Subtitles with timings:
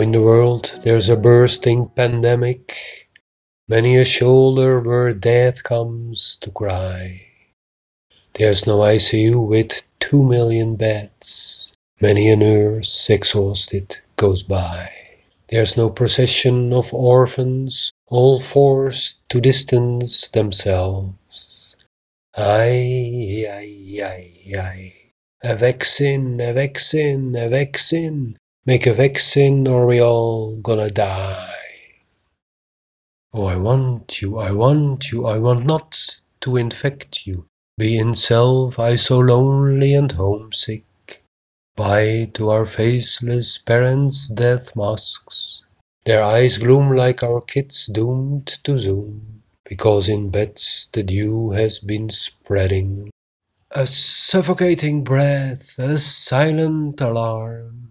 [0.00, 3.08] In the world there's a bursting pandemic,
[3.66, 7.20] many a shoulder where death comes to cry.
[8.34, 14.88] There's no ICU with two million beds, many a nurse exhausted goes by.
[15.48, 21.74] There's no procession of orphans, all forced to distance themselves.
[22.36, 24.92] Ay, ay, ay, ay.
[25.42, 28.36] A vaccine, a vaccine, a vaccine.
[28.68, 31.54] Make a vaccine or we all gonna die.
[33.32, 37.46] Oh, I want you, I want you, I want not to infect you.
[37.78, 40.84] Be in self-iso-lonely and homesick.
[41.76, 45.64] Bye to our faceless parents' death masks.
[46.04, 51.78] Their eyes gloom like our kids doomed to zoom, because in beds the dew has
[51.78, 53.08] been spreading.
[53.70, 57.87] A suffocating breath, a silent alarm.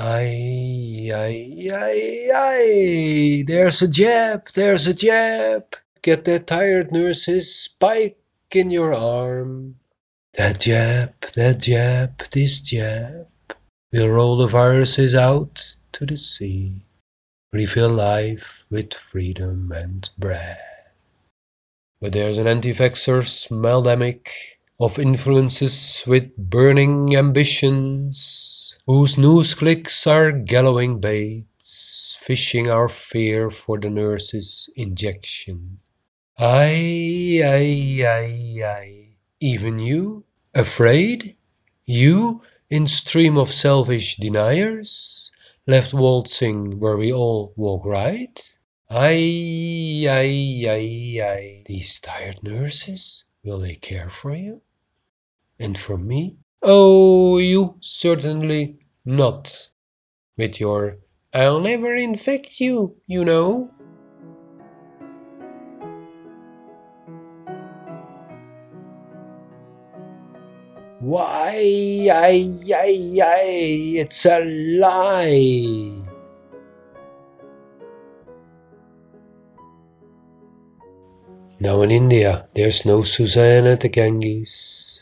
[0.00, 5.74] Ay, ay, ay, ay, there's a jab, there's a jab.
[6.02, 8.16] Get that tired nurse's spike
[8.54, 9.74] in your arm.
[10.34, 13.26] That jab, that jab, this jab
[13.92, 16.86] will roll the viruses out to the sea,
[17.52, 20.94] refill life with freedom and breath.
[22.00, 24.28] But there's an anti-vaxxer smeldemic
[24.78, 33.78] of influences with burning ambitions, whose news clicks are gallowing baits, fishing our fear for
[33.78, 35.78] the nurse's injection.
[36.38, 39.08] Ay, ay, ay, ay,
[39.40, 40.24] even you?
[40.54, 41.36] Afraid?
[41.84, 45.32] You, in stream of selfish deniers,
[45.66, 48.40] left waltzing where we all walk right?
[48.88, 54.62] Ay, ay, ay, ay, these tired nurses, will they care for you?
[55.58, 56.38] And for me?
[56.62, 59.70] Oh, you certainly not.
[60.36, 60.98] With your
[61.32, 63.70] I'll never infect you, you know.
[71.00, 72.42] Why, ay,
[72.74, 73.52] ay, ay,
[74.02, 76.02] it's a lie.
[81.60, 84.97] Now in India, there's no Susanna at the Ganges.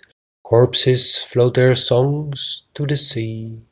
[0.49, 3.63] Corpses float their songs to the sea.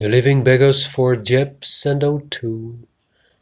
[0.00, 2.80] The living beggars for jebs and O2.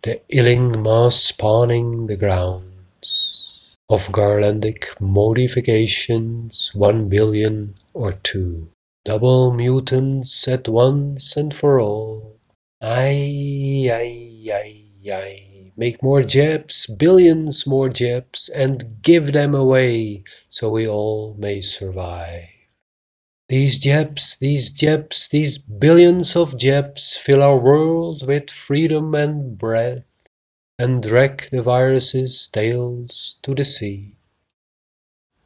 [0.03, 8.69] The illing mass spawning the grounds of garlandic modifications, one billion or two.
[9.07, 12.37] Double mutants at once and for all.
[12.83, 15.73] Ay, ay, ay, ay.
[15.79, 22.56] Make more jabs, billions more jabs, and give them away so we all may survive.
[23.49, 30.11] These jabs, these jabs, these billions of jabs fill our world with freedom and breath
[30.81, 34.17] and drag the virus's tails to the sea.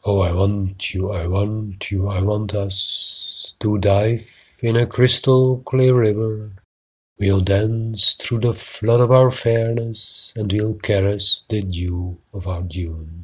[0.03, 5.63] Oh, I want you, I want you, I want us to dive in a crystal
[5.67, 6.53] clear river.
[7.19, 12.63] We'll dance through the flood of our fairness and we'll caress the dew of our
[12.63, 13.20] dunes.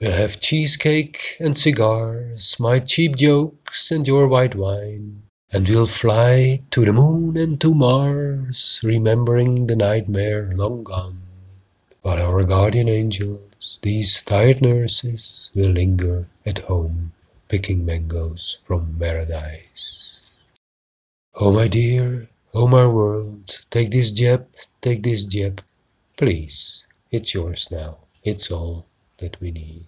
[0.00, 5.22] We'll have cheesecake and cigars, my cheap jokes and your white wine,
[5.52, 11.22] and we'll fly to the moon and to Mars, remembering the nightmare long gone,
[12.02, 17.12] while our guardian angels, these tired nurses, will linger at home,
[17.48, 20.42] picking mangoes from paradise.
[21.36, 24.48] Oh, my dear, oh, my world, take this jab,
[24.80, 25.62] take this jab,
[26.16, 26.88] please.
[27.12, 27.98] It's yours now.
[28.24, 28.86] It's all
[29.18, 29.86] that we need.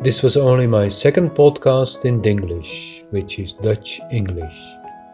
[0.00, 4.60] This was only my second podcast in Dinglish, which is Dutch English.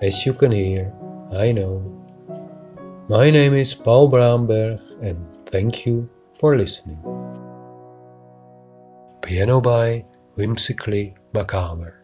[0.03, 0.93] As you can hear,
[1.33, 1.81] I know.
[3.09, 7.01] My name is Paul Braamberg and thank you for listening.
[9.23, 10.05] Piano by
[10.37, 12.02] Whimsically Macabre.